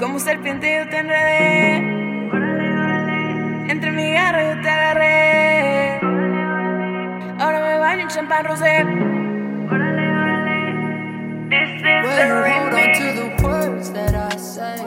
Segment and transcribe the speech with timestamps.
[0.00, 1.76] Como serpiente yo te enredé.
[3.70, 6.00] Entre mi garra yo te agarré.
[7.38, 8.82] Ahora me baño en champán rosé.
[12.02, 12.98] Well, hold on remix.
[12.98, 14.82] to the words that I say.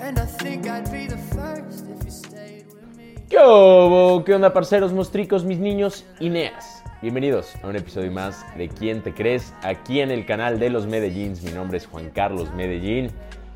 [0.00, 3.16] And I think I'd be the first if you stayed with me.
[3.28, 4.24] ¿Qué, hubo?
[4.24, 6.82] ¿Qué onda, parceros, mostricos, mis niños y neas?
[7.02, 9.52] Bienvenidos a un episodio más de ¿Quién te crees?
[9.62, 11.42] Aquí en el canal de los Medellíns.
[11.42, 13.10] Mi nombre es Juan Carlos Medellín.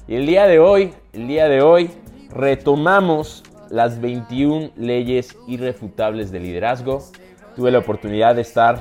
[0.09, 1.91] Y el día de hoy, el día de hoy,
[2.31, 7.03] retomamos las 21 leyes irrefutables de liderazgo.
[7.55, 8.81] Tuve la oportunidad de estar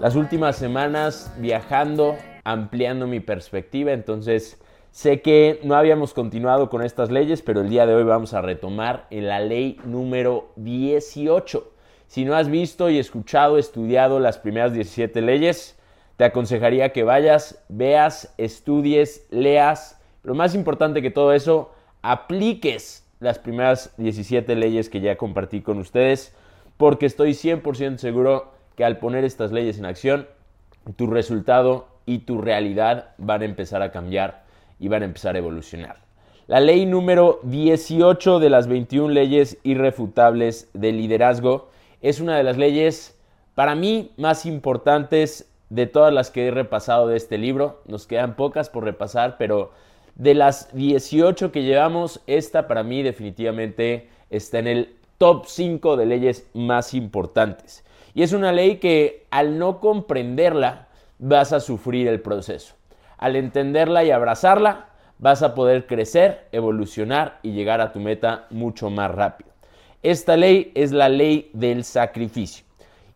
[0.00, 4.60] las últimas semanas viajando, ampliando mi perspectiva, entonces
[4.90, 8.42] sé que no habíamos continuado con estas leyes, pero el día de hoy vamos a
[8.42, 11.70] retomar en la ley número 18.
[12.08, 15.78] Si no has visto y escuchado, estudiado las primeras 17 leyes,
[16.16, 21.70] te aconsejaría que vayas, veas, estudies, leas, pero más importante que todo eso,
[22.00, 26.34] apliques las primeras 17 leyes que ya compartí con ustedes,
[26.78, 30.26] porque estoy 100% seguro que al poner estas leyes en acción,
[30.96, 34.44] tu resultado y tu realidad van a empezar a cambiar
[34.80, 35.98] y van a empezar a evolucionar.
[36.46, 41.68] La ley número 18 de las 21 leyes irrefutables de liderazgo
[42.00, 43.18] es una de las leyes
[43.54, 47.82] para mí más importantes de todas las que he repasado de este libro.
[47.86, 49.72] Nos quedan pocas por repasar, pero
[50.16, 56.06] de las 18 que llevamos, esta para mí definitivamente está en el top 5 de
[56.06, 57.84] leyes más importantes.
[58.14, 62.74] Y es una ley que al no comprenderla vas a sufrir el proceso.
[63.18, 68.90] Al entenderla y abrazarla vas a poder crecer, evolucionar y llegar a tu meta mucho
[68.90, 69.50] más rápido.
[70.02, 72.64] Esta ley es la ley del sacrificio.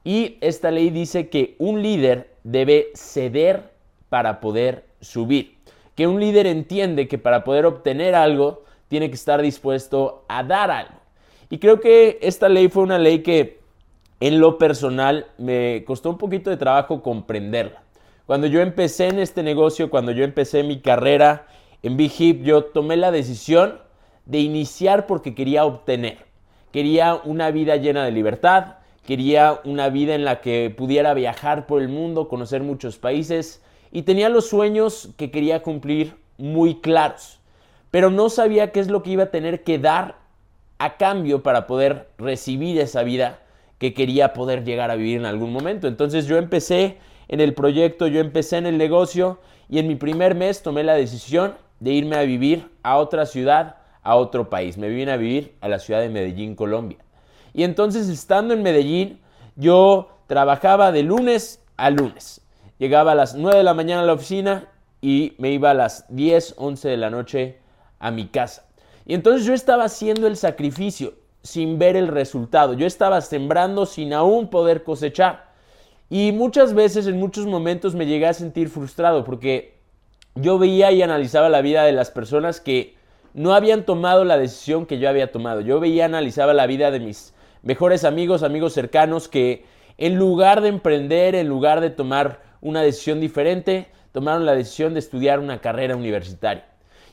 [0.04, 3.70] Y esta ley dice que un líder debe ceder
[4.08, 5.57] para poder subir.
[5.98, 10.70] Que un líder entiende que para poder obtener algo tiene que estar dispuesto a dar
[10.70, 10.94] algo.
[11.50, 13.58] Y creo que esta ley fue una ley que
[14.20, 17.82] en lo personal me costó un poquito de trabajo comprenderla.
[18.26, 21.48] Cuando yo empecé en este negocio, cuando yo empecé mi carrera
[21.82, 23.80] en Big Hip, yo tomé la decisión
[24.24, 26.18] de iniciar porque quería obtener.
[26.70, 31.82] Quería una vida llena de libertad, quería una vida en la que pudiera viajar por
[31.82, 37.40] el mundo, conocer muchos países y tenía los sueños que quería cumplir muy claros.
[37.90, 40.16] Pero no sabía qué es lo que iba a tener que dar
[40.78, 43.40] a cambio para poder recibir esa vida
[43.78, 45.88] que quería poder llegar a vivir en algún momento.
[45.88, 49.38] Entonces yo empecé en el proyecto, yo empecé en el negocio
[49.68, 53.76] y en mi primer mes tomé la decisión de irme a vivir a otra ciudad,
[54.02, 54.78] a otro país.
[54.78, 56.98] Me vine a vivir a la ciudad de Medellín, Colombia.
[57.54, 59.20] Y entonces estando en Medellín,
[59.56, 62.40] yo trabajaba de lunes a lunes.
[62.78, 64.68] Llegaba a las 9 de la mañana a la oficina
[65.00, 67.58] y me iba a las 10, 11 de la noche
[67.98, 68.66] a mi casa.
[69.04, 72.74] Y entonces yo estaba haciendo el sacrificio sin ver el resultado.
[72.74, 75.48] Yo estaba sembrando sin aún poder cosechar.
[76.10, 79.78] Y muchas veces, en muchos momentos, me llegué a sentir frustrado porque
[80.34, 82.96] yo veía y analizaba la vida de las personas que
[83.34, 85.60] no habían tomado la decisión que yo había tomado.
[85.60, 89.64] Yo veía y analizaba la vida de mis mejores amigos, amigos cercanos, que
[89.96, 95.00] en lugar de emprender, en lugar de tomar una decisión diferente, tomaron la decisión de
[95.00, 96.64] estudiar una carrera universitaria.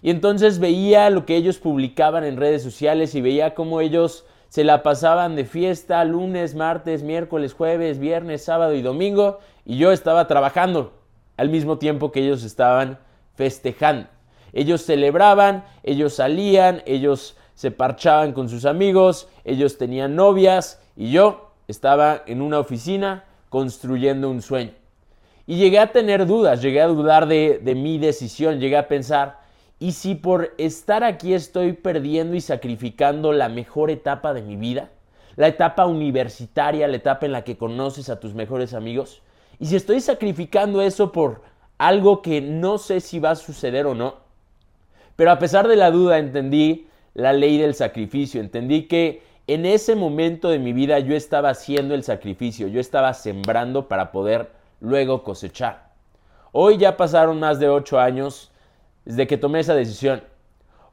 [0.01, 4.63] Y entonces veía lo que ellos publicaban en redes sociales y veía cómo ellos se
[4.63, 10.27] la pasaban de fiesta lunes, martes, miércoles, jueves, viernes, sábado y domingo y yo estaba
[10.27, 10.93] trabajando
[11.37, 12.99] al mismo tiempo que ellos estaban
[13.33, 14.07] festejando.
[14.53, 21.51] Ellos celebraban, ellos salían, ellos se parchaban con sus amigos, ellos tenían novias y yo
[21.67, 24.71] estaba en una oficina construyendo un sueño.
[25.47, 29.39] Y llegué a tener dudas, llegué a dudar de, de mi decisión, llegué a pensar,
[29.79, 34.89] ¿y si por estar aquí estoy perdiendo y sacrificando la mejor etapa de mi vida?
[35.35, 39.21] La etapa universitaria, la etapa en la que conoces a tus mejores amigos.
[39.59, 41.41] ¿Y si estoy sacrificando eso por
[41.77, 44.15] algo que no sé si va a suceder o no?
[45.15, 49.95] Pero a pesar de la duda entendí la ley del sacrificio, entendí que en ese
[49.95, 54.49] momento de mi vida yo estaba haciendo el sacrificio, yo estaba sembrando para poder
[54.79, 55.89] luego cosechar.
[56.51, 58.51] Hoy ya pasaron más de ocho años
[59.03, 60.23] desde que tomé esa decisión.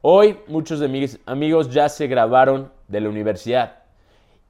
[0.01, 3.83] Hoy muchos de mis amigos ya se graduaron de la universidad.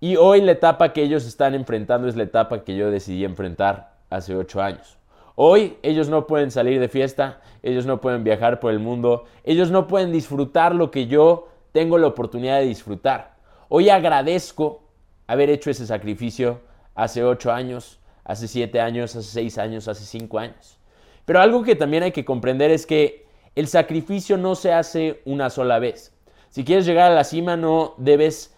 [0.01, 3.93] Y hoy la etapa que ellos están enfrentando es la etapa que yo decidí enfrentar
[4.11, 4.97] hace ocho años.
[5.35, 9.71] Hoy ellos no pueden salir de fiesta, ellos no pueden viajar por el mundo, ellos
[9.71, 13.35] no pueden disfrutar lo que yo tengo la oportunidad de disfrutar.
[13.69, 14.83] Hoy agradezco
[15.27, 16.61] haber hecho ese sacrificio
[16.95, 20.79] hace ocho años, hace siete años, hace seis años, hace cinco años.
[21.25, 25.51] Pero algo que también hay que comprender es que el sacrificio no se hace una
[25.51, 26.15] sola vez.
[26.51, 28.55] Si quieres llegar a la cima, no debes,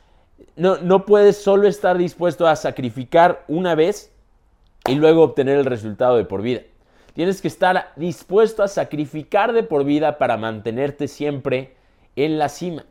[0.57, 4.13] no, no puedes solo estar dispuesto a sacrificar una vez
[4.87, 6.63] y luego obtener el resultado de por vida.
[7.15, 11.77] Tienes que estar dispuesto a sacrificar de por vida para mantenerte siempre
[12.17, 12.85] en la cima.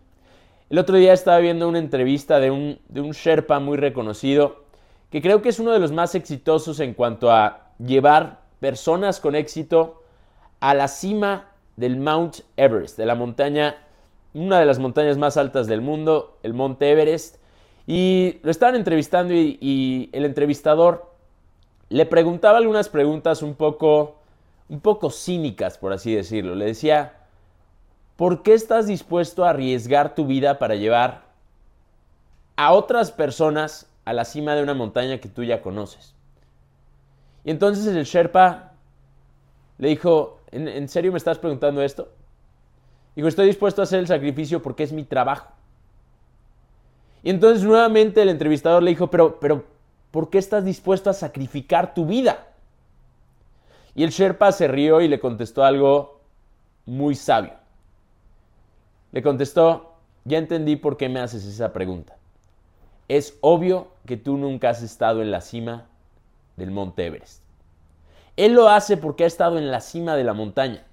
[0.69, 4.62] El otro día estaba viendo una entrevista de un, de un Sherpa muy reconocido,
[5.13, 9.35] que creo que es uno de los más exitosos en cuanto a llevar personas con
[9.35, 10.01] éxito
[10.59, 13.75] a la cima del Mount Everest, de la montaña,
[14.33, 17.35] una de las montañas más altas del mundo, el Monte Everest.
[17.85, 21.13] Y lo estaban entrevistando y, y el entrevistador
[21.89, 24.15] le preguntaba algunas preguntas un poco,
[24.67, 26.55] un poco cínicas, por así decirlo.
[26.55, 27.17] Le decía,
[28.15, 31.21] ¿por qué estás dispuesto a arriesgar tu vida para llevar
[32.55, 36.15] a otras personas a la cima de una montaña que tú ya conoces?
[37.43, 38.73] Y entonces el Sherpa
[39.77, 42.09] le dijo, ¿en, ¿en serio me estás preguntando esto?
[43.15, 45.53] Dijo, estoy dispuesto a hacer el sacrificio porque es mi trabajo.
[47.23, 49.65] Y entonces nuevamente el entrevistador le dijo, pero, pero,
[50.11, 52.47] ¿por qué estás dispuesto a sacrificar tu vida?
[53.95, 56.21] Y el Sherpa se rió y le contestó algo
[56.85, 57.53] muy sabio.
[59.11, 59.93] Le contestó,
[60.25, 62.17] ya entendí por qué me haces esa pregunta.
[63.07, 65.85] Es obvio que tú nunca has estado en la cima
[66.55, 67.41] del Monte Everest.
[68.35, 70.83] Él lo hace porque ha estado en la cima de la montaña.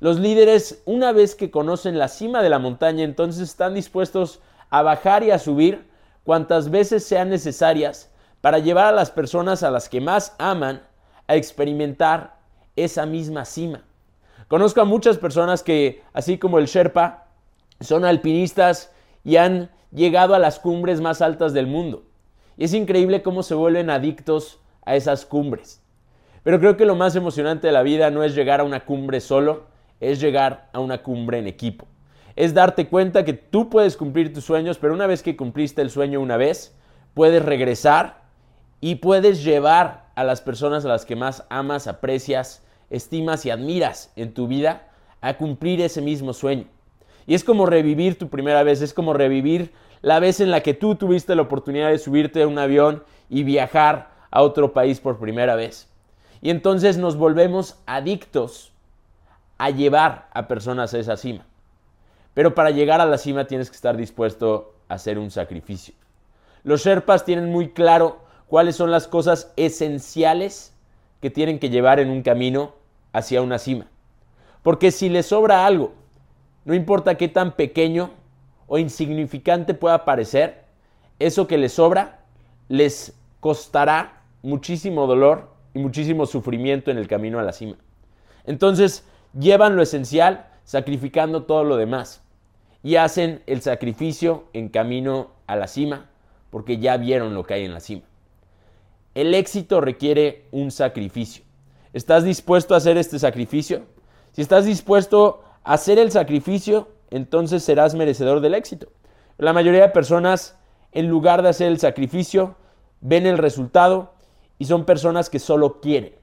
[0.00, 4.40] Los líderes, una vez que conocen la cima de la montaña, entonces están dispuestos
[4.70, 5.86] a bajar y a subir
[6.24, 8.10] cuantas veces sean necesarias
[8.40, 10.82] para llevar a las personas a las que más aman
[11.26, 12.36] a experimentar
[12.76, 13.82] esa misma cima.
[14.48, 17.28] Conozco a muchas personas que, así como el Sherpa,
[17.80, 18.90] son alpinistas
[19.24, 22.04] y han llegado a las cumbres más altas del mundo.
[22.56, 25.82] Y es increíble cómo se vuelven adictos a esas cumbres.
[26.42, 29.20] Pero creo que lo más emocionante de la vida no es llegar a una cumbre
[29.20, 29.64] solo,
[30.00, 31.86] es llegar a una cumbre en equipo.
[32.36, 35.90] Es darte cuenta que tú puedes cumplir tus sueños, pero una vez que cumpliste el
[35.90, 36.76] sueño una vez,
[37.14, 38.24] puedes regresar
[38.80, 44.12] y puedes llevar a las personas a las que más amas, aprecias, estimas y admiras
[44.16, 44.88] en tu vida
[45.20, 46.66] a cumplir ese mismo sueño.
[47.26, 49.72] Y es como revivir tu primera vez, es como revivir
[50.02, 53.42] la vez en la que tú tuviste la oportunidad de subirte a un avión y
[53.42, 55.88] viajar a otro país por primera vez.
[56.42, 58.72] Y entonces nos volvemos adictos
[59.56, 61.46] a llevar a personas a esa cima.
[62.34, 65.94] Pero para llegar a la cima tienes que estar dispuesto a hacer un sacrificio.
[66.64, 70.74] Los Sherpas tienen muy claro cuáles son las cosas esenciales
[71.22, 72.74] que tienen que llevar en un camino
[73.12, 73.86] hacia una cima.
[74.62, 75.92] Porque si les sobra algo,
[76.64, 78.10] no importa qué tan pequeño
[78.66, 80.64] o insignificante pueda parecer,
[81.18, 82.20] eso que les sobra
[82.68, 87.76] les costará muchísimo dolor y muchísimo sufrimiento en el camino a la cima.
[88.44, 89.04] Entonces,
[89.38, 92.22] llevan lo esencial sacrificando todo lo demás
[92.82, 96.10] y hacen el sacrificio en camino a la cima
[96.50, 98.02] porque ya vieron lo que hay en la cima.
[99.14, 101.44] El éxito requiere un sacrificio.
[101.92, 103.82] ¿Estás dispuesto a hacer este sacrificio?
[104.32, 108.88] Si estás dispuesto hacer el sacrificio, entonces serás merecedor del éxito.
[109.38, 110.56] La mayoría de personas,
[110.92, 112.54] en lugar de hacer el sacrificio,
[113.00, 114.12] ven el resultado
[114.58, 116.14] y son personas que solo quieren.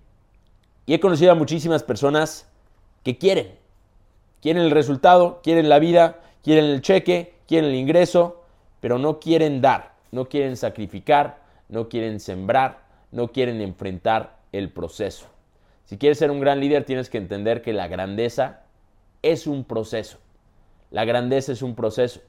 [0.86, 2.48] Y he conocido a muchísimas personas
[3.04, 3.56] que quieren.
[4.42, 8.44] Quieren el resultado, quieren la vida, quieren el cheque, quieren el ingreso,
[8.80, 12.80] pero no quieren dar, no quieren sacrificar, no quieren sembrar,
[13.12, 15.28] no quieren enfrentar el proceso.
[15.86, 18.61] Si quieres ser un gran líder, tienes que entender que la grandeza
[19.22, 20.18] es un proceso.
[20.90, 22.22] La grandeza es un proceso.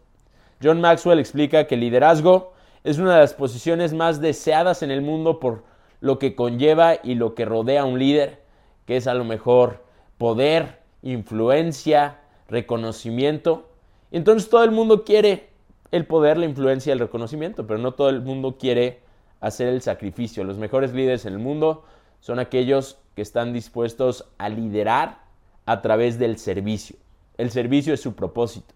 [0.62, 2.52] John Maxwell explica que el liderazgo
[2.84, 5.64] es una de las posiciones más deseadas en el mundo por
[6.00, 8.42] lo que conlleva y lo que rodea a un líder,
[8.86, 9.84] que es a lo mejor
[10.18, 13.68] poder, influencia, reconocimiento.
[14.10, 15.48] Entonces todo el mundo quiere
[15.90, 19.00] el poder, la influencia, el reconocimiento, pero no todo el mundo quiere
[19.40, 20.44] hacer el sacrificio.
[20.44, 21.84] Los mejores líderes en el mundo
[22.20, 25.21] son aquellos que están dispuestos a liderar
[25.66, 26.96] a través del servicio.
[27.38, 28.74] El servicio es su propósito.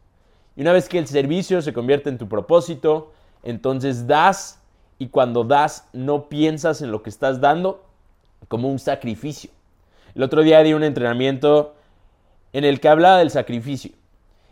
[0.57, 3.13] Y una vez que el servicio se convierte en tu propósito,
[3.43, 4.61] entonces das
[4.99, 7.85] y cuando das no piensas en lo que estás dando
[8.49, 9.51] como un sacrificio.
[10.15, 11.75] El otro día di un entrenamiento
[12.53, 13.93] en el que hablaba del sacrificio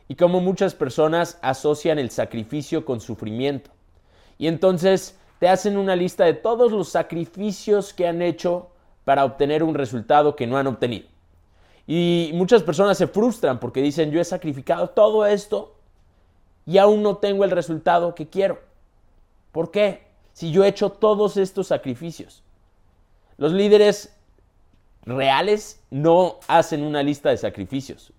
[0.08, 3.70] y cómo muchas personas asocian el sacrificio con sufrimiento.
[4.36, 8.68] Y entonces te hacen una lista de todos los sacrificios que han hecho
[9.04, 11.13] para obtener un resultado que no han obtenido.
[11.86, 15.74] Y muchas personas se frustran porque dicen, yo he sacrificado todo esto
[16.66, 18.58] y aún no tengo el resultado que quiero.
[19.52, 20.06] ¿Por qué?
[20.32, 22.42] Si yo he hecho todos estos sacrificios.
[23.36, 24.16] Los líderes
[25.02, 28.12] reales no hacen una lista de sacrificios.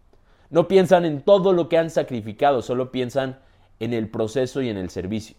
[0.49, 3.39] No piensan en todo lo que han sacrificado, solo piensan
[3.79, 5.35] en el proceso y en el servicio.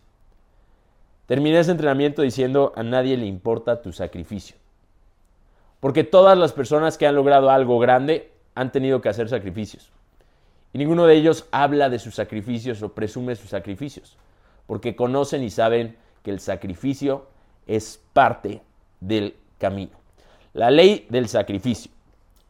[1.26, 4.56] Terminé ese entrenamiento diciendo a nadie le importa tu sacrificio.
[5.86, 9.92] Porque todas las personas que han logrado algo grande han tenido que hacer sacrificios.
[10.72, 14.18] Y ninguno de ellos habla de sus sacrificios o presume sus sacrificios.
[14.66, 17.28] Porque conocen y saben que el sacrificio
[17.68, 18.62] es parte
[18.98, 19.92] del camino.
[20.54, 21.92] La ley del sacrificio.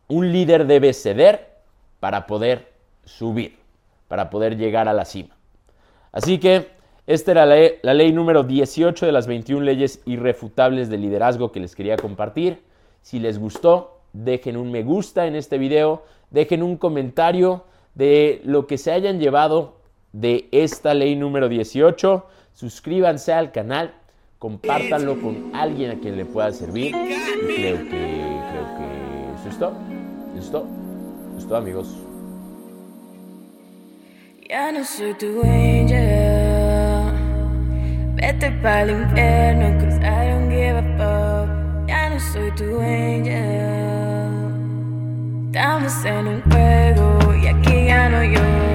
[0.09, 1.59] Un líder debe ceder
[2.01, 2.73] para poder
[3.05, 3.59] subir,
[4.09, 5.37] para poder llegar a la cima.
[6.11, 6.71] Así que
[7.07, 11.75] esta era la, ley número 18 de las 21 leyes irrefutables de liderazgo que les
[11.75, 12.65] quería compartir.
[13.03, 18.67] Si les gustó, dejen un me gusta en este video, dejen un comentario de lo
[18.67, 19.77] que se hayan llevado
[20.13, 22.27] de esta ley número 18.
[22.53, 23.95] Suscríbanse al canal,
[24.39, 26.95] compártanlo con alguien a quien le pueda servir.
[26.97, 29.75] Y creo que, creo que eso es todo.
[30.37, 30.67] Eso
[31.39, 31.57] es todo.
[31.57, 31.95] Amigos.
[34.49, 36.77] Ya no soy tu angel.
[38.15, 41.06] Vete para el infierno, cause I don't give a.
[42.37, 43.33] Soy tu angel.
[45.47, 48.66] Estamos en un juego y aquí ya no yo.